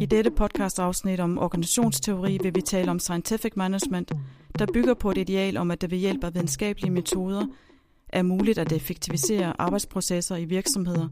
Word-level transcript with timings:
I 0.00 0.06
dette 0.06 0.30
podcast-afsnit 0.30 1.20
om 1.20 1.38
organisationsteori 1.38 2.38
vil 2.42 2.54
vi 2.54 2.60
tale 2.60 2.90
om 2.90 2.98
scientific 2.98 3.52
management, 3.56 4.12
der 4.58 4.66
bygger 4.74 4.94
på 4.94 5.10
et 5.10 5.18
ideal 5.18 5.56
om, 5.56 5.70
at 5.70 5.80
det 5.80 5.90
ved 5.90 5.98
hjælp 5.98 6.24
af 6.24 6.34
videnskabelige 6.34 6.90
metoder 6.90 7.46
er 8.08 8.22
muligt 8.22 8.58
at 8.58 8.72
effektivisere 8.72 9.60
arbejdsprocesser 9.60 10.36
i 10.36 10.44
virksomheder 10.44 11.08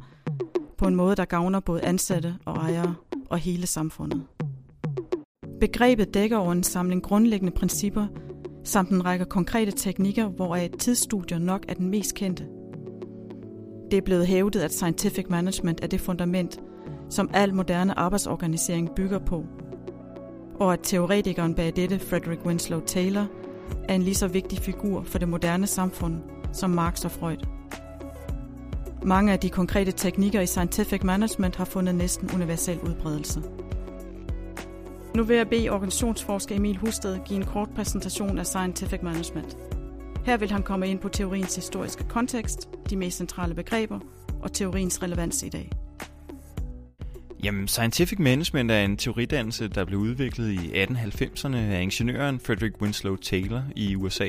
på 0.79 0.85
en 0.89 0.95
måde, 0.95 1.17
der 1.17 1.25
gavner 1.25 1.61
både 1.61 1.85
ansatte 1.85 2.35
og 2.45 2.57
ejere 2.57 2.95
og 3.31 3.39
hele 3.39 3.67
samfundet. 3.67 4.23
Begrebet 5.61 6.15
dækker 6.15 6.37
over 6.37 6.53
en 6.53 6.63
samling 6.63 7.03
grundlæggende 7.03 7.53
principper 7.53 8.07
samt 8.65 8.91
en 8.91 9.05
række 9.05 9.25
konkrete 9.25 9.73
teknikker, 9.73 10.29
hvoraf 10.29 10.71
tidsstudier 10.79 11.39
nok 11.39 11.65
er 11.69 11.75
den 11.75 11.89
mest 11.89 12.15
kendte. 12.15 12.47
Det 13.91 13.97
er 13.97 14.03
blevet 14.03 14.27
hævdet, 14.27 14.61
at 14.61 14.75
scientific 14.75 15.27
management 15.29 15.81
er 15.83 15.87
det 15.87 16.01
fundament, 16.01 16.61
som 17.11 17.31
al 17.35 17.55
moderne 17.55 17.99
arbejdsorganisering 17.99 18.91
bygger 18.97 19.19
på, 19.19 19.45
og 20.61 20.73
at 20.73 20.81
teoretikeren 20.83 21.55
bag 21.55 21.73
dette, 21.77 21.99
Frederick 21.99 22.47
Winslow 22.47 22.81
Taylor, 22.81 23.27
er 23.89 23.95
en 23.95 24.03
lige 24.03 24.15
så 24.15 24.29
vigtig 24.29 24.59
figur 24.59 25.03
for 25.03 25.19
det 25.19 25.29
moderne 25.29 25.67
samfund 25.67 26.21
som 26.53 26.71
Marx 26.71 27.05
og 27.05 27.11
Freud. 27.11 27.47
Mange 29.03 29.33
af 29.33 29.39
de 29.39 29.51
konkrete 29.51 29.93
teknikker 29.93 30.41
i 30.41 30.47
scientific 30.47 31.03
management 31.03 31.57
har 31.57 31.65
fundet 31.65 31.95
næsten 31.95 32.31
universel 32.35 32.81
udbredelse. 32.81 33.43
Nu 35.17 35.23
vil 35.23 35.37
jeg 35.37 35.49
bede 35.49 35.69
organisationsforsker 35.69 36.57
Emil 36.57 36.77
Husted 36.77 37.19
give 37.27 37.37
en 37.41 37.47
kort 37.47 37.71
præsentation 37.77 38.39
af 38.39 38.47
scientific 38.47 39.03
management. 39.03 39.57
Her 40.25 40.37
vil 40.37 40.51
han 40.51 40.63
komme 40.63 40.89
ind 40.89 40.99
på 40.99 41.09
teoriens 41.09 41.57
historiske 41.57 42.05
kontekst, 42.09 42.69
de 42.91 42.97
mest 42.97 43.17
centrale 43.17 43.55
begreber 43.55 43.99
og 44.43 44.53
teoriens 44.53 45.03
relevans 45.03 45.43
i 45.43 45.49
dag. 45.49 45.88
Jamen, 47.45 47.69
Scientific 47.69 48.19
Management 48.19 48.71
er 48.71 48.85
en 48.85 48.97
teoridannelse, 48.97 49.69
der 49.69 49.85
blev 49.85 49.99
udviklet 49.99 50.53
i 50.53 50.83
1890'erne 50.83 51.57
af 51.57 51.83
ingeniøren 51.83 52.41
Frederick 52.41 52.83
Winslow 52.83 53.17
Taylor 53.17 53.63
i 53.77 53.97
USA. 53.97 54.29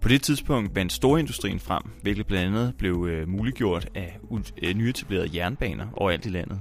På 0.00 0.08
det 0.08 0.22
tidspunkt 0.22 0.74
vandt 0.74 0.92
storindustrien 0.92 1.60
frem, 1.60 1.82
hvilket 2.02 2.26
blandt 2.26 2.46
andet 2.46 2.74
blev 2.78 3.06
øh, 3.10 3.28
muliggjort 3.28 3.88
af 3.94 4.18
øh, 4.62 4.74
nyetablerede 4.74 5.30
jernbaner 5.34 5.86
overalt 5.92 6.26
i 6.26 6.28
landet. 6.28 6.60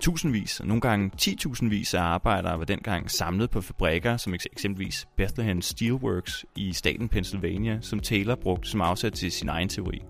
Tusindvis, 0.00 0.60
nogle 0.64 0.80
gange 0.80 1.10
10.000 1.22 1.68
vis 1.68 1.94
af 1.94 2.00
arbejdere 2.00 2.58
var 2.58 2.64
dengang 2.64 3.10
samlet 3.10 3.50
på 3.50 3.60
fabrikker 3.60 4.16
som 4.16 4.34
eksempelvis 4.34 5.06
Bethlehem 5.16 5.62
Steelworks 5.62 6.44
i 6.56 6.72
staten 6.72 7.08
Pennsylvania, 7.08 7.78
som 7.80 8.00
Taylor 8.00 8.34
brugte 8.34 8.70
som 8.70 8.80
afsat 8.80 9.12
til 9.12 9.32
sin 9.32 9.48
egen 9.48 9.68
teori. 9.68 10.02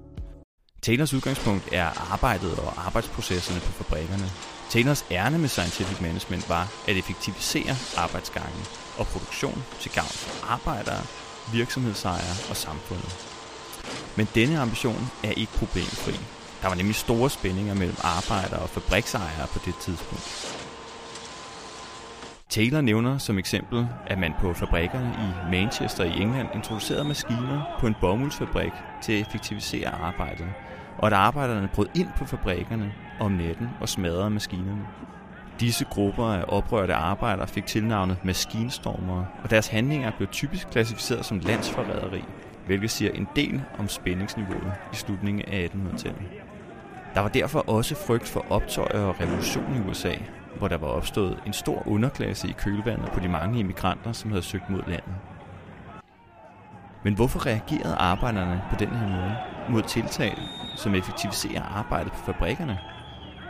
Taylors 0.83 1.15
udgangspunkt 1.15 1.69
er 1.73 2.13
arbejdet 2.13 2.59
og 2.59 2.87
arbejdsprocesserne 2.87 3.61
på 3.61 3.73
fabrikkerne. 3.73 4.58
Taylors 4.71 5.05
ærne 5.11 5.39
med 5.39 5.49
Scientific 5.49 6.01
Management 6.01 6.49
var 6.49 6.69
at 6.89 6.97
effektivisere 6.97 7.77
arbejdsgangen 7.97 8.63
og 8.99 9.07
produktion 9.07 9.65
til 9.81 9.91
gavn 9.91 10.07
for 10.07 10.47
arbejdere, 10.47 11.03
virksomhedsejere 11.53 12.37
og 12.51 12.57
samfundet. 12.57 13.13
Men 14.17 14.29
denne 14.35 14.59
ambition 14.59 15.11
er 15.25 15.31
ikke 15.31 15.53
problemfri. 15.53 16.13
Der 16.63 16.69
var 16.69 16.75
nemlig 16.75 16.95
store 16.95 17.31
spændinger 17.31 17.75
mellem 17.75 17.97
arbejdere 18.01 18.61
og 18.61 18.69
fabriksejere 18.69 19.47
på 19.53 19.59
det 19.65 19.75
tidspunkt. 19.77 20.55
Taylor 22.49 22.81
nævner 22.81 23.19
som 23.19 23.39
eksempel, 23.39 23.89
at 24.07 24.19
man 24.19 24.35
på 24.41 24.55
fabrikkerne 24.55 25.13
i 25.13 25.51
Manchester 25.51 26.05
i 26.05 26.21
England 26.21 26.49
introducerede 26.55 27.05
maskiner 27.05 27.77
på 27.81 27.87
en 27.87 27.97
bomuldsfabrik 28.01 28.73
til 29.03 29.13
at 29.13 29.21
effektivisere 29.21 29.89
arbejdet, 29.89 30.49
og 30.99 31.07
at 31.07 31.13
arbejderne 31.13 31.69
brød 31.75 31.87
ind 31.95 32.09
på 32.17 32.25
fabrikkerne 32.25 32.93
om 33.21 33.33
natten 33.33 33.69
og 33.81 33.89
smadrede 33.89 34.31
maskinerne. 34.31 34.87
Disse 35.61 35.85
grupper 35.85 36.25
af 36.25 36.45
oprørte 36.49 36.95
arbejdere 36.95 37.49
fik 37.49 37.67
tilnavnet 37.67 38.25
maskinstormere, 38.25 39.27
og 39.43 39.51
deres 39.51 39.69
handlinger 39.69 40.11
blev 40.17 40.29
typisk 40.29 40.71
klassificeret 40.71 41.25
som 41.25 41.39
landsforræderi, 41.39 42.25
hvilket 42.67 42.91
siger 42.91 43.11
en 43.11 43.29
del 43.37 43.63
om 43.79 43.89
spændingsniveauet 43.89 44.73
i 44.93 44.97
slutningen 44.97 45.45
af 45.49 45.69
1800-tallet. 45.75 46.23
Der 47.15 47.21
var 47.21 47.29
derfor 47.29 47.71
også 47.71 48.07
frygt 48.07 48.29
for 48.29 48.47
optøjer 48.51 49.05
og 49.05 49.21
revolution 49.21 49.77
i 49.77 49.91
USA, 49.91 50.15
hvor 50.59 50.69
der 50.69 50.77
var 50.77 50.87
opstået 50.87 51.39
en 51.47 51.53
stor 51.53 51.89
underklasse 51.89 52.49
i 52.49 52.53
kølvandet 52.53 53.11
på 53.11 53.21
de 53.21 53.29
mange 53.29 53.59
immigranter, 53.59 54.13
som 54.13 54.31
havde 54.31 54.43
søgt 54.43 54.71
mod 54.71 54.83
landet. 54.87 55.15
Men 57.03 57.15
hvorfor 57.15 57.47
reagerede 57.47 57.95
arbejderne 57.95 58.63
på 58.71 58.77
den 58.79 58.89
her 58.89 59.09
måde 59.09 59.37
mod 59.71 59.83
tiltag, 59.83 60.39
som 60.77 60.95
effektiviserer 60.95 61.63
arbejdet 61.63 62.13
på 62.13 62.19
fabrikkerne? 62.19 62.79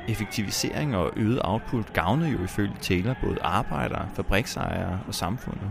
Effektivisering 0.08 0.96
og 0.96 1.12
øget 1.16 1.40
output 1.44 1.92
gavner 1.92 2.28
jo 2.28 2.44
ifølge 2.44 2.76
Taylor 2.80 3.14
både 3.22 3.42
arbejdere, 3.42 4.08
fabriksejere 4.14 5.00
og 5.06 5.14
samfundet. 5.14 5.70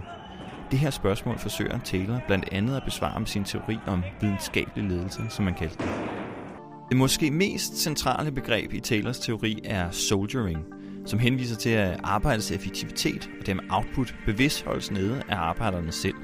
Det 0.72 0.80
her 0.80 0.90
spørgsmål 0.90 1.38
forsøger 1.40 1.80
Taylor 1.80 2.20
blandt 2.28 2.46
andet 2.52 2.76
at 2.76 2.84
besvare 2.84 3.20
med 3.20 3.28
sin 3.28 3.44
teori 3.44 3.78
om 3.88 4.04
videnskabelig 4.22 4.84
ledelse, 4.84 5.22
som 5.30 5.46
man 5.46 5.54
kaldte 5.54 5.78
det. 5.78 5.90
Det 6.90 6.98
måske 6.98 7.32
mest 7.32 7.78
centrale 7.78 8.32
begreb 8.32 8.74
i 8.74 8.80
Taylors 8.80 9.20
teori 9.20 9.60
er 9.66 9.92
soldiering, 9.92 10.66
som 11.06 11.20
henviser 11.20 11.56
til, 11.56 11.70
at 11.70 12.00
arbejdets 12.04 12.52
effektivitet 12.52 13.30
og 13.40 13.46
dem 13.46 13.60
output 13.70 14.16
bevidst 14.26 14.66
holdes 14.66 14.92
nede 14.92 15.22
af 15.30 15.36
arbejderne 15.36 15.92
selv. 15.92 16.16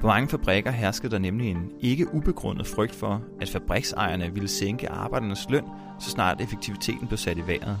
På 0.00 0.06
mange 0.06 0.28
fabrikker 0.28 0.70
herskede 0.70 1.12
der 1.12 1.18
nemlig 1.18 1.50
en 1.50 1.70
ikke 1.80 2.14
ubegrundet 2.14 2.66
frygt 2.66 2.94
for, 2.94 3.22
at 3.40 3.48
fabriksejerne 3.48 4.32
ville 4.32 4.48
sænke 4.48 4.90
arbejdernes 4.90 5.50
løn, 5.50 5.64
så 6.00 6.10
snart 6.10 6.40
effektiviteten 6.40 7.06
blev 7.06 7.18
sat 7.18 7.38
i 7.38 7.46
vejret. 7.46 7.78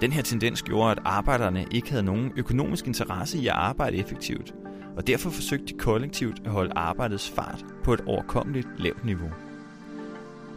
Den 0.00 0.12
her 0.12 0.22
tendens 0.22 0.62
gjorde, 0.62 0.90
at 0.90 0.98
arbejderne 1.04 1.66
ikke 1.70 1.90
havde 1.90 2.02
nogen 2.02 2.32
økonomisk 2.36 2.86
interesse 2.86 3.38
i 3.38 3.46
at 3.46 3.52
arbejde 3.54 3.96
effektivt, 3.96 4.54
og 4.96 5.06
derfor 5.06 5.30
forsøgte 5.30 5.66
de 5.66 5.78
kollektivt 5.78 6.42
at 6.44 6.50
holde 6.50 6.72
arbejdets 6.76 7.30
fart 7.30 7.64
på 7.84 7.92
et 7.92 8.00
overkommeligt 8.06 8.68
lavt 8.78 9.04
niveau. 9.04 9.30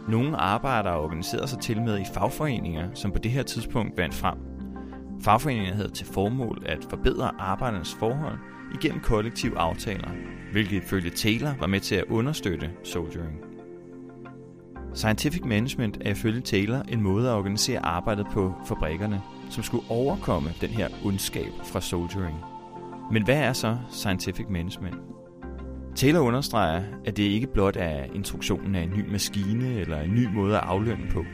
Nogle 0.08 0.36
arbejdere 0.36 0.98
organiserede 0.98 1.48
sig 1.48 1.58
til 1.58 1.82
med 1.82 2.00
i 2.00 2.04
fagforeninger, 2.14 2.88
som 2.94 3.12
på 3.12 3.18
det 3.18 3.30
her 3.30 3.42
tidspunkt 3.42 3.96
vandt 3.96 4.14
frem. 4.14 4.47
Fagforeningerne 5.20 5.76
havde 5.76 5.90
til 5.90 6.06
formål 6.06 6.62
at 6.66 6.86
forbedre 6.90 7.30
arbejdernes 7.40 7.94
forhold 7.94 8.38
igennem 8.74 9.00
kollektive 9.00 9.58
aftaler, 9.58 10.08
hvilket 10.52 10.82
ifølge 10.82 11.10
Taylor 11.10 11.54
var 11.60 11.66
med 11.66 11.80
til 11.80 11.94
at 11.94 12.04
understøtte 12.08 12.70
soldiering. 12.84 13.40
Scientific 14.94 15.44
Management 15.44 15.98
er 16.00 16.10
ifølge 16.10 16.40
Taylor 16.40 16.82
en 16.88 17.02
måde 17.02 17.28
at 17.28 17.34
organisere 17.34 17.86
arbejdet 17.86 18.26
på 18.32 18.54
fabrikkerne, 18.68 19.22
som 19.50 19.62
skulle 19.62 19.90
overkomme 19.90 20.50
den 20.60 20.70
her 20.70 20.88
ondskab 21.04 21.52
fra 21.64 21.80
soldiering. 21.80 22.36
Men 23.12 23.24
hvad 23.24 23.38
er 23.38 23.52
så 23.52 23.76
Scientific 23.90 24.46
Management? 24.50 24.96
Taylor 25.96 26.20
understreger, 26.20 26.82
at 27.04 27.16
det 27.16 27.22
ikke 27.22 27.46
blot 27.46 27.76
er 27.76 28.04
instruktionen 28.14 28.74
af 28.74 28.82
en 28.82 28.90
ny 28.90 29.10
maskine 29.10 29.80
eller 29.80 30.00
en 30.00 30.14
ny 30.14 30.26
måde 30.34 30.56
at 30.56 30.64
aflønne 30.64 31.10
på. 31.10 31.24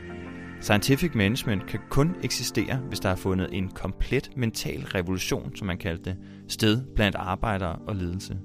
Scientific 0.61 1.15
Management 1.15 1.67
kan 1.67 1.79
kun 1.89 2.15
eksistere, 2.23 2.75
hvis 2.77 2.99
der 2.99 3.09
er 3.09 3.15
fundet 3.15 3.49
en 3.51 3.69
komplet 3.69 4.29
mental 4.35 4.83
revolution, 4.83 5.55
som 5.55 5.67
man 5.67 5.77
kaldte 5.77 6.09
det, 6.09 6.17
sted 6.47 6.83
blandt 6.95 7.15
arbejdere 7.15 7.75
og 7.87 7.95
ledelse. 7.95 8.37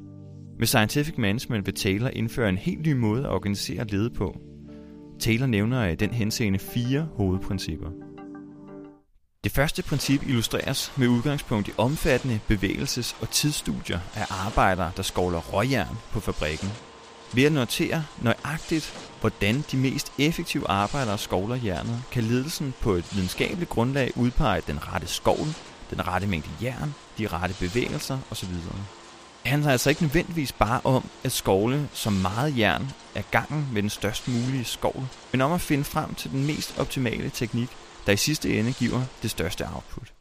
Med 0.58 0.66
Scientific 0.66 1.14
Management 1.18 1.66
vil 1.66 1.74
Taylor 1.74 2.08
indføre 2.08 2.48
en 2.48 2.58
helt 2.58 2.86
ny 2.86 2.92
måde 2.92 3.22
at 3.22 3.30
organisere 3.30 3.86
lede 3.86 4.10
på. 4.10 4.40
Taylor 5.20 5.46
nævner 5.46 5.86
i 5.86 5.94
den 5.94 6.10
henseende 6.10 6.58
fire 6.58 7.08
hovedprincipper. 7.14 7.90
Det 9.44 9.52
første 9.52 9.82
princip 9.82 10.22
illustreres 10.26 10.92
med 10.98 11.08
udgangspunkt 11.08 11.68
i 11.68 11.72
omfattende 11.78 12.40
bevægelses- 12.48 13.22
og 13.22 13.30
tidsstudier 13.30 13.98
af 14.16 14.46
arbejdere, 14.46 14.92
der 14.96 15.02
skovler 15.02 15.38
råjern 15.38 15.96
på 16.12 16.20
fabrikken. 16.20 16.89
Ved 17.32 17.44
at 17.44 17.52
notere 17.52 18.04
nøjagtigt, 18.22 19.10
hvordan 19.20 19.64
de 19.70 19.76
mest 19.76 20.12
effektive 20.18 20.70
arbejdere 20.70 21.18
skovler 21.18 21.56
jernet, 21.64 22.02
kan 22.12 22.24
ledelsen 22.24 22.74
på 22.80 22.92
et 22.92 23.14
videnskabeligt 23.14 23.70
grundlag 23.70 24.12
udpege 24.16 24.62
den 24.66 24.78
rette 24.92 25.06
skovl, 25.06 25.46
den 25.90 26.06
rette 26.06 26.26
mængde 26.26 26.48
jern, 26.62 26.94
de 27.18 27.26
rette 27.26 27.54
bevægelser 27.60 28.18
osv. 28.30 28.48
Det 28.52 29.50
handler 29.50 29.70
altså 29.70 29.90
ikke 29.90 30.02
nødvendigvis 30.02 30.52
bare 30.52 30.80
om 30.84 31.04
at 31.24 31.32
skovle 31.32 31.88
så 31.92 32.10
meget 32.10 32.58
jern 32.58 32.90
af 33.14 33.24
gangen 33.30 33.68
med 33.72 33.82
den 33.82 33.90
størst 33.90 34.28
mulige 34.28 34.64
skovl, 34.64 35.06
men 35.32 35.40
om 35.40 35.52
at 35.52 35.60
finde 35.60 35.84
frem 35.84 36.14
til 36.14 36.30
den 36.30 36.46
mest 36.46 36.78
optimale 36.78 37.30
teknik, 37.30 37.68
der 38.06 38.12
i 38.12 38.16
sidste 38.16 38.58
ende 38.58 38.72
giver 38.72 39.02
det 39.22 39.30
største 39.30 39.64
output. 39.74 40.19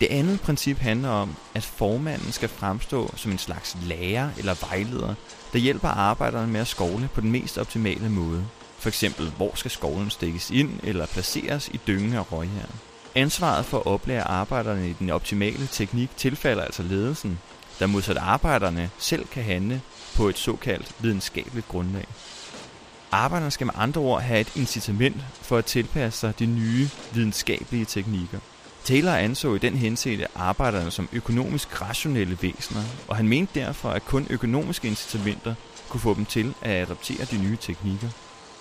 Det 0.00 0.06
andet 0.06 0.40
princip 0.40 0.78
handler 0.78 1.08
om, 1.08 1.34
at 1.54 1.62
formanden 1.62 2.32
skal 2.32 2.48
fremstå 2.48 3.12
som 3.16 3.32
en 3.32 3.38
slags 3.38 3.76
lærer 3.82 4.30
eller 4.38 4.54
vejleder, 4.68 5.14
der 5.52 5.58
hjælper 5.58 5.88
arbejderne 5.88 6.52
med 6.52 6.60
at 6.60 6.66
skovle 6.66 7.08
på 7.14 7.20
den 7.20 7.32
mest 7.32 7.58
optimale 7.58 8.08
måde. 8.08 8.46
For 8.78 8.88
eksempel, 8.88 9.32
hvor 9.36 9.52
skal 9.54 9.70
skovlen 9.70 10.10
stikkes 10.10 10.50
ind 10.50 10.80
eller 10.82 11.06
placeres 11.06 11.68
i 11.68 11.80
dyngen 11.86 12.14
af 12.14 12.32
råjern. 12.32 12.74
Ansvaret 13.14 13.64
for 13.64 13.78
at 13.78 13.86
oplære 13.86 14.22
arbejderne 14.22 14.90
i 14.90 14.92
den 14.92 15.10
optimale 15.10 15.66
teknik 15.66 16.10
tilfalder 16.16 16.62
altså 16.62 16.82
ledelsen, 16.82 17.38
der 17.78 17.86
modsat 17.86 18.16
arbejderne 18.16 18.90
selv 18.98 19.26
kan 19.26 19.44
handle 19.44 19.80
på 20.16 20.28
et 20.28 20.38
såkaldt 20.38 20.94
videnskabeligt 20.98 21.68
grundlag. 21.68 22.06
Arbejderne 23.12 23.50
skal 23.50 23.66
med 23.66 23.74
andre 23.76 24.00
ord 24.00 24.22
have 24.22 24.40
et 24.40 24.56
incitament 24.56 25.16
for 25.42 25.58
at 25.58 25.64
tilpasse 25.64 26.20
sig 26.20 26.38
de 26.38 26.46
nye 26.46 26.88
videnskabelige 27.12 27.84
teknikker. 27.84 28.38
Taylor 28.84 29.12
anså 29.12 29.54
i 29.54 29.58
den 29.58 29.74
henseende 29.74 30.26
arbejderne 30.34 30.90
som 30.90 31.08
økonomisk 31.12 31.82
rationelle 31.82 32.38
væsener, 32.42 32.82
og 33.08 33.16
han 33.16 33.28
mente 33.28 33.60
derfor, 33.60 33.90
at 33.90 34.04
kun 34.04 34.26
økonomiske 34.30 34.88
incitamenter 34.88 35.54
kunne 35.88 36.00
få 36.00 36.14
dem 36.14 36.26
til 36.26 36.54
at 36.62 36.82
adoptere 36.82 37.24
de 37.24 37.38
nye 37.38 37.56
teknikker. 37.56 38.08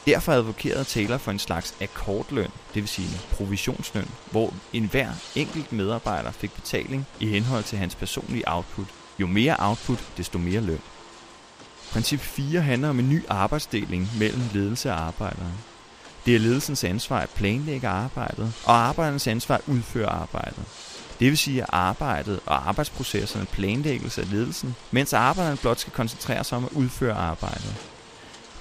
Derfor 0.05 0.31
advokerede 0.31 0.83
Taylor 0.83 1.17
for 1.17 1.31
en 1.31 1.39
slags 1.39 1.75
akkordløn, 1.81 2.47
det 2.73 2.81
vil 2.81 2.87
sige 2.87 3.07
en 3.07 3.21
provisionsløn, 3.31 4.07
hvor 4.31 4.53
enhver 4.73 5.09
enkelt 5.35 5.71
medarbejder 5.71 6.31
fik 6.31 6.51
betaling 6.51 7.05
i 7.19 7.27
henhold 7.27 7.63
til 7.63 7.77
hans 7.77 7.95
personlige 7.95 8.43
output. 8.47 8.87
Jo 9.19 9.27
mere 9.27 9.55
output, 9.59 10.03
desto 10.17 10.37
mere 10.37 10.61
løn. 10.61 10.81
Princip 11.91 12.19
4 12.19 12.61
handler 12.61 12.89
om 12.89 12.99
en 12.99 13.09
ny 13.09 13.23
arbejdsdeling 13.27 14.09
mellem 14.17 14.41
ledelse 14.53 14.91
og 14.91 14.99
arbejdere. 14.99 15.51
Det 16.25 16.35
er 16.35 16.39
ledelsens 16.39 16.83
ansvar 16.83 17.19
at 17.19 17.29
planlægge 17.29 17.87
arbejdet, 17.87 18.53
og 18.65 18.75
arbejdernes 18.75 19.27
ansvar 19.27 19.55
at 19.55 19.61
udføre 19.67 20.09
arbejdet. 20.09 20.63
Det 21.19 21.27
vil 21.27 21.37
sige, 21.37 21.61
at 21.61 21.69
arbejdet 21.71 22.39
og 22.45 22.69
arbejdsprocesserne 22.69 23.45
planlægges 23.45 24.17
af 24.17 24.31
ledelsen, 24.31 24.75
mens 24.91 25.13
arbejderne 25.13 25.57
blot 25.57 25.79
skal 25.79 25.93
koncentrere 25.93 26.43
sig 26.43 26.57
om 26.57 26.65
at 26.65 26.71
udføre 26.71 27.15
arbejdet. 27.15 27.75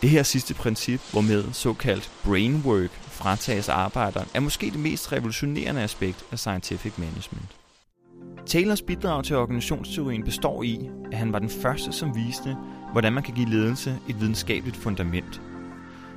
Det 0.03 0.11
her 0.11 0.23
sidste 0.23 0.55
princip, 0.55 1.01
hvormed 1.13 1.45
såkaldt 1.53 2.11
brainwork 2.25 2.91
fratages 3.11 3.69
arbejderen, 3.69 4.29
er 4.35 4.41
måske 4.41 4.67
det 4.67 4.81
mest 4.81 5.13
revolutionerende 5.13 5.83
aspekt 5.83 6.25
af 6.33 6.39
scientific 6.39 6.93
management. 6.97 7.49
Taylors 8.47 8.83
bidrag 8.83 9.25
til 9.25 9.37
organisationsteorien 9.37 10.25
består 10.25 10.63
i, 10.63 10.91
at 11.13 11.19
han 11.19 11.33
var 11.33 11.39
den 11.39 11.51
første, 11.51 11.93
som 11.93 12.15
viste, 12.15 12.57
hvordan 12.93 13.13
man 13.13 13.23
kan 13.23 13.35
give 13.35 13.49
ledelse 13.49 13.99
et 14.09 14.21
videnskabeligt 14.21 14.77
fundament. 14.77 15.41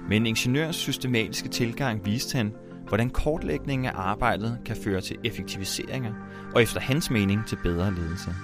Med 0.09 0.17
en 0.17 0.25
ingeniørs 0.25 0.75
systematiske 0.75 1.49
tilgang 1.49 2.05
viste 2.05 2.37
han, 2.37 2.53
hvordan 2.87 3.09
kortlægningen 3.09 3.85
af 3.85 3.91
arbejdet 3.95 4.57
kan 4.65 4.75
føre 4.83 5.01
til 5.01 5.17
effektiviseringer, 5.23 6.13
og 6.55 6.61
efter 6.61 6.79
hans 6.79 7.09
mening 7.09 7.47
til 7.47 7.57
bedre 7.63 7.93
ledelse. 7.93 8.35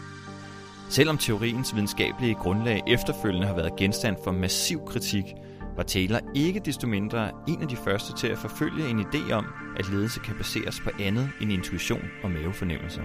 Selvom 0.89 1.17
teoriens 1.17 1.75
videnskabelige 1.75 2.35
grundlag 2.35 2.83
efterfølgende 2.87 3.47
har 3.47 3.55
været 3.55 3.75
genstand 3.75 4.15
for 4.23 4.31
massiv 4.31 4.79
kritik, 4.87 5.23
var 5.75 5.83
Taylor 5.83 6.19
ikke 6.35 6.61
desto 6.65 6.87
mindre 6.87 7.31
en 7.47 7.61
af 7.61 7.67
de 7.67 7.75
første 7.75 8.13
til 8.13 8.27
at 8.27 8.37
forfølge 8.37 8.89
en 8.89 8.99
idé 8.99 9.31
om, 9.31 9.45
at 9.79 9.89
ledelse 9.89 10.19
kan 10.19 10.35
baseres 10.35 10.79
på 10.79 10.89
andet 10.99 11.29
end 11.41 11.51
intuition 11.51 12.03
og 12.23 12.31
mavefornemmelser. 12.31 13.01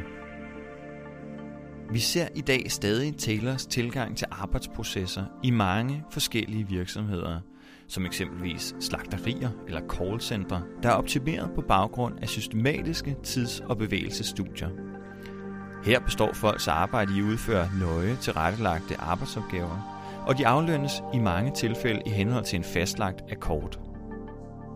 Vi 1.93 1.99
ser 1.99 2.29
i 2.35 2.41
dag 2.41 2.71
stadig 2.71 3.17
Taylors 3.17 3.67
tilgang 3.67 4.17
til 4.17 4.27
arbejdsprocesser 4.31 5.25
i 5.43 5.51
mange 5.51 6.05
forskellige 6.11 6.69
virksomheder, 6.69 7.41
som 7.93 8.07
eksempelvis 8.07 8.75
slagterier 8.81 9.51
eller 9.67 9.81
callcentre, 9.81 10.63
der 10.83 10.89
er 10.89 10.95
optimeret 10.95 11.51
på 11.55 11.61
baggrund 11.61 12.15
af 12.23 12.29
systematiske 12.29 13.17
tids- 13.23 13.61
og 13.61 13.79
bevægelsesstudier. 13.79 14.69
Her 15.85 16.01
består 16.01 16.33
folks 16.33 16.69
arbejde 16.69 17.17
i 17.17 17.19
at 17.19 17.25
udføre 17.25 17.69
nøje 17.81 18.17
tilrettelagte 18.17 19.01
arbejdsopgaver, 19.01 20.03
og 20.27 20.39
de 20.39 20.47
aflønnes 20.47 21.03
i 21.15 21.19
mange 21.19 21.53
tilfælde 21.55 22.03
i 22.07 22.11
henhold 22.11 22.45
til 22.45 22.57
en 22.57 22.65
fastlagt 22.65 23.23
akkord. 23.33 23.79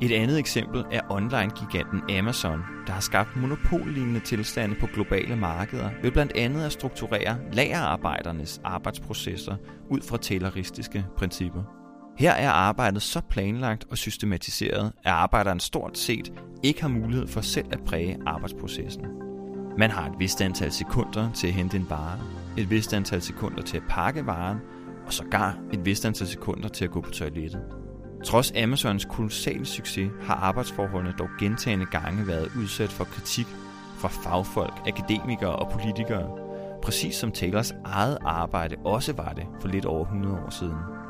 Et 0.02 0.12
andet 0.12 0.38
eksempel 0.38 0.84
er 0.92 1.00
online-giganten 1.10 2.19
Amazon, 2.19 2.60
der 2.86 2.92
har 2.92 3.00
skabt 3.00 3.36
monopollignende 3.36 4.20
tilstande 4.20 4.76
på 4.80 4.86
globale 4.86 5.36
markeder 5.36 5.90
ved 6.02 6.10
blandt 6.10 6.32
andet 6.32 6.64
at 6.64 6.72
strukturere 6.72 7.38
lagerarbejdernes 7.52 8.60
arbejdsprocesser 8.64 9.56
ud 9.90 10.00
fra 10.00 10.16
tayloristiske 10.16 11.06
principper. 11.16 11.85
Her 12.18 12.32
er 12.32 12.50
arbejdet 12.50 13.02
så 13.02 13.20
planlagt 13.20 13.84
og 13.90 13.98
systematiseret, 13.98 14.92
at 15.04 15.12
arbejderen 15.12 15.60
stort 15.60 15.98
set 15.98 16.32
ikke 16.62 16.80
har 16.80 16.88
mulighed 16.88 17.26
for 17.26 17.40
selv 17.40 17.66
at 17.72 17.80
præge 17.86 18.18
arbejdsprocessen. 18.26 19.04
Man 19.78 19.90
har 19.90 20.06
et 20.06 20.18
vist 20.18 20.40
antal 20.40 20.72
sekunder 20.72 21.32
til 21.32 21.46
at 21.46 21.52
hente 21.52 21.76
en 21.76 21.86
vare, 21.90 22.18
et 22.58 22.70
vist 22.70 22.94
antal 22.94 23.22
sekunder 23.22 23.62
til 23.62 23.76
at 23.76 23.82
pakke 23.88 24.26
varen, 24.26 24.58
og 25.06 25.12
sågar 25.12 25.58
et 25.72 25.84
vist 25.84 26.04
antal 26.04 26.26
sekunder 26.26 26.68
til 26.68 26.84
at 26.84 26.90
gå 26.90 27.00
på 27.00 27.10
toilettet. 27.10 27.60
Trods 28.24 28.52
Amazons 28.52 29.04
kolossale 29.04 29.66
succes 29.66 30.10
har 30.22 30.34
arbejdsforholdene 30.34 31.14
dog 31.19 31.28
gentagende 31.40 31.86
gange 31.86 32.26
været 32.26 32.50
udsat 32.58 32.92
for 32.92 33.04
kritik 33.04 33.46
fra 33.98 34.08
fagfolk, 34.08 34.74
akademikere 34.86 35.56
og 35.56 35.72
politikere, 35.72 36.38
præcis 36.82 37.14
som 37.14 37.32
Taylors 37.32 37.72
eget 37.84 38.19
arbejde 38.24 38.76
også 38.84 39.12
var 39.12 39.32
det 39.32 39.46
for 39.60 39.69
lidt 39.69 39.84
over 39.84 40.04
100 40.04 40.34
år 40.34 40.50
siden. 40.50 41.06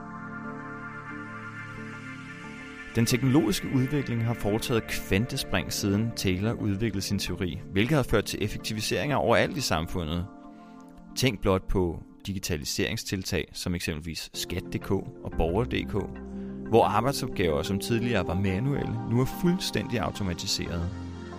Den 2.97 3.07
teknologiske 3.07 3.69
udvikling 3.75 4.25
har 4.25 4.35
foretaget 4.35 4.87
kvantespring 4.87 5.73
siden 5.73 6.11
Taylor 6.17 6.53
udviklede 6.53 7.05
sin 7.05 7.19
teori, 7.19 7.61
hvilket 7.73 7.97
har 7.97 8.03
ført 8.03 8.25
til 8.25 8.45
effektiviseringer 8.45 9.17
overalt 9.17 9.57
i 9.57 9.61
samfundet. 9.61 10.27
Tænk 11.17 11.41
blot 11.41 11.69
på 11.69 12.03
digitaliseringstiltag 12.27 13.49
som 13.53 13.75
eksempelvis 13.75 14.31
skat.dk 14.35 14.91
og 14.91 15.33
borger.dk, 15.37 15.93
hvor 16.69 16.85
arbejdsopgaver, 16.85 17.63
som 17.63 17.79
tidligere 17.79 18.27
var 18.27 18.35
manuelle, 18.35 18.93
nu 19.11 19.21
er 19.21 19.27
fuldstændig 19.41 20.01
automatiseret. 20.01 20.91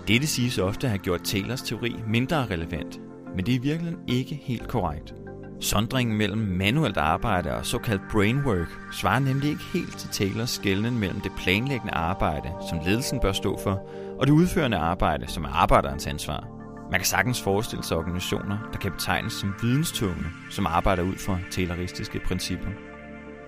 Dette 0.07 0.27
siges 0.27 0.57
ofte 0.57 0.87
at 0.87 0.91
have 0.91 1.03
gjort 1.03 1.21
Taylors 1.23 1.61
teori 1.61 1.95
mindre 2.07 2.45
relevant, 2.45 2.99
men 3.35 3.45
det 3.45 3.55
er 3.55 3.59
i 3.59 3.61
virkeligheden 3.61 4.03
ikke 4.07 4.35
helt 4.35 4.67
korrekt. 4.67 5.15
Sondringen 5.61 6.17
mellem 6.17 6.39
manuelt 6.39 6.97
arbejde 6.97 7.55
og 7.55 7.65
såkaldt 7.65 8.01
brainwork 8.11 8.67
svarer 8.91 9.19
nemlig 9.19 9.49
ikke 9.49 9.63
helt 9.73 9.97
til 9.97 10.09
Taylors 10.09 10.49
skældning 10.49 10.99
mellem 10.99 11.21
det 11.21 11.31
planlæggende 11.37 11.93
arbejde, 11.93 12.49
som 12.69 12.79
ledelsen 12.85 13.19
bør 13.19 13.31
stå 13.31 13.59
for, 13.63 13.89
og 14.19 14.27
det 14.27 14.33
udførende 14.33 14.77
arbejde, 14.77 15.27
som 15.27 15.43
er 15.43 15.49
arbejderens 15.49 16.07
ansvar. 16.07 16.47
Man 16.91 16.99
kan 16.99 17.05
sagtens 17.05 17.41
forestille 17.41 17.83
sig 17.83 17.97
organisationer, 17.97 18.57
der 18.71 18.79
kan 18.79 18.91
betegnes 18.91 19.33
som 19.33 19.53
videnstunge, 19.61 20.25
som 20.49 20.65
arbejder 20.65 21.03
ud 21.03 21.15
fra 21.15 21.39
tayloristiske 21.51 22.19
principper. 22.19 22.67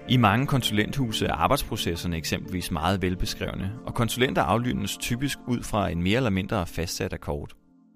I 0.09 0.17
mange 0.17 0.47
konsulenthuse 0.47 1.25
er 1.25 1.33
arbejdsprocesserne 1.33 2.17
eksempelvis 2.17 2.71
meget 2.71 3.01
velbeskrevne, 3.01 3.71
og 3.85 3.93
konsulenter 3.93 4.41
aflønnes 4.41 4.97
typisk 4.97 5.37
ud 5.47 5.63
fra 5.63 5.89
en 5.89 6.03
mere 6.03 6.17
eller 6.17 6.29
mindre 6.29 6.67
fastsat 6.67 7.13
akkord. 7.13 7.49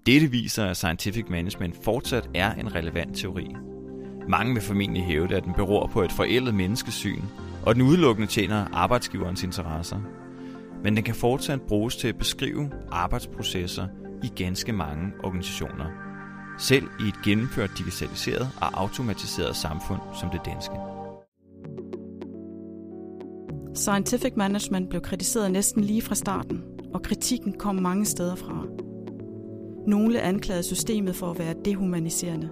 Dette 0.06 0.30
viser, 0.30 0.66
at 0.66 0.76
scientific 0.76 1.24
management 1.28 1.84
fortsat 1.84 2.30
er 2.34 2.54
en 2.54 2.74
relevant 2.74 3.16
teori. 3.16 3.46
Mange 4.28 4.54
vil 4.54 4.62
formentlig 4.62 5.04
hævde, 5.04 5.36
at 5.36 5.44
den 5.44 5.52
beror 5.52 5.86
på 5.86 6.02
et 6.02 6.12
forældet 6.12 6.54
menneskesyn, 6.54 7.22
og 7.66 7.74
den 7.74 7.82
udelukkende 7.82 8.28
tjener 8.28 8.66
arbejdsgiverens 8.72 9.42
interesser. 9.42 9.98
Men 10.82 10.96
den 10.96 11.04
kan 11.04 11.14
fortsat 11.14 11.62
bruges 11.62 11.96
til 11.96 12.08
at 12.08 12.18
beskrive 12.18 12.70
arbejdsprocesser 12.90 13.86
i 14.22 14.42
ganske 14.42 14.72
mange 14.72 15.12
organisationer. 15.22 15.86
Selv 16.58 16.88
i 17.00 17.08
et 17.08 17.22
gennemført 17.24 17.70
digitaliseret 17.78 18.48
og 18.60 18.80
automatiseret 18.80 19.56
samfund 19.56 20.00
som 20.20 20.30
det 20.30 20.40
danske. 20.44 20.74
Scientific 23.74 24.32
management 24.36 24.88
blev 24.88 25.02
kritiseret 25.02 25.50
næsten 25.50 25.84
lige 25.84 26.02
fra 26.02 26.14
starten, 26.14 26.62
og 26.94 27.02
kritikken 27.02 27.52
kom 27.58 27.74
mange 27.74 28.04
steder 28.04 28.34
fra. 28.34 28.66
Nogle 29.86 30.20
anklagede 30.20 30.62
systemet 30.62 31.16
for 31.16 31.30
at 31.30 31.38
være 31.38 31.54
dehumaniserende. 31.64 32.50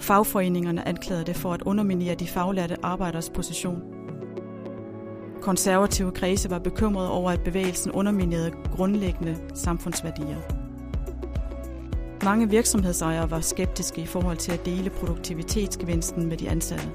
Fagforeningerne 0.00 0.88
anklagede 0.88 1.24
det 1.24 1.36
for 1.36 1.52
at 1.52 1.62
underminere 1.62 2.14
de 2.14 2.26
faglærte 2.26 2.76
arbejders 2.82 3.30
position. 3.30 3.82
Konservative 5.40 6.12
kredse 6.12 6.50
var 6.50 6.58
bekymrede 6.58 7.10
over, 7.10 7.30
at 7.30 7.40
bevægelsen 7.40 7.92
underminerede 7.92 8.52
grundlæggende 8.76 9.36
samfundsværdier. 9.54 10.36
Mange 12.24 12.50
virksomhedsejere 12.50 13.30
var 13.30 13.40
skeptiske 13.40 14.00
i 14.00 14.06
forhold 14.06 14.36
til 14.36 14.52
at 14.52 14.66
dele 14.66 14.90
produktivitetsgevinsten 14.90 16.26
med 16.28 16.36
de 16.36 16.50
ansatte. 16.50 16.88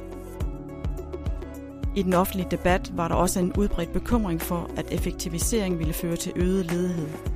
I 1.96 2.02
den 2.02 2.14
offentlige 2.14 2.48
debat 2.52 2.92
var 2.98 3.08
der 3.08 3.16
også 3.16 3.40
en 3.40 3.54
udbredt 3.58 3.94
bekymring 3.94 4.42
for, 4.42 4.70
at 4.78 4.86
effektivisering 4.92 5.80
ville 5.80 5.94
føre 5.94 6.16
til 6.16 6.32
øget 6.36 6.72
ledighed. 6.72 7.33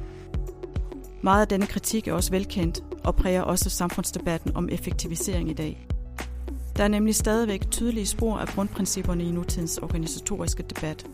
Meget 1.27 1.41
af 1.41 1.47
denne 1.47 1.67
kritik 1.67 2.07
er 2.07 2.13
også 2.13 2.31
velkendt 2.31 2.83
og 3.03 3.15
præger 3.15 3.41
også 3.41 3.69
samfundsdebatten 3.69 4.55
om 4.55 4.69
effektivisering 4.71 5.49
i 5.49 5.53
dag. 5.53 5.87
Der 6.77 6.83
er 6.83 6.87
nemlig 6.87 7.15
stadigvæk 7.15 7.71
tydelige 7.71 8.05
spor 8.05 8.37
af 8.37 8.47
grundprincipperne 8.47 9.23
i 9.23 9.31
nutidens 9.31 9.77
organisatoriske 9.77 10.63
debat. 10.63 11.05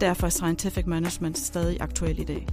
Derfor 0.00 0.26
er 0.26 0.30
scientific 0.30 0.86
management 0.86 1.38
stadig 1.38 1.80
aktuel 1.80 2.18
i 2.18 2.24
dag. 2.24 2.46